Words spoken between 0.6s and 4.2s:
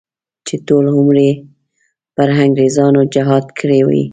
ټول عمر یې پر انګریزانو جهاد کړی وي.